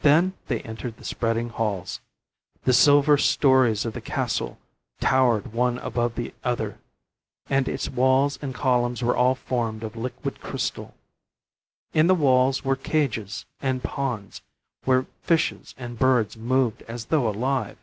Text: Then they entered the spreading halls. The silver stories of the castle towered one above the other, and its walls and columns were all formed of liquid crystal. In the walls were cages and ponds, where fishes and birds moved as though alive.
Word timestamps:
Then 0.00 0.34
they 0.48 0.60
entered 0.60 0.98
the 0.98 1.06
spreading 1.06 1.48
halls. 1.48 2.02
The 2.64 2.74
silver 2.74 3.16
stories 3.16 3.86
of 3.86 3.94
the 3.94 4.02
castle 4.02 4.58
towered 5.00 5.54
one 5.54 5.78
above 5.78 6.16
the 6.16 6.34
other, 6.44 6.78
and 7.48 7.66
its 7.66 7.88
walls 7.88 8.38
and 8.42 8.54
columns 8.54 9.02
were 9.02 9.16
all 9.16 9.34
formed 9.34 9.82
of 9.82 9.96
liquid 9.96 10.42
crystal. 10.42 10.94
In 11.94 12.08
the 12.08 12.14
walls 12.14 12.62
were 12.62 12.76
cages 12.76 13.46
and 13.62 13.82
ponds, 13.82 14.42
where 14.84 15.06
fishes 15.22 15.74
and 15.78 15.98
birds 15.98 16.36
moved 16.36 16.82
as 16.82 17.06
though 17.06 17.26
alive. 17.26 17.78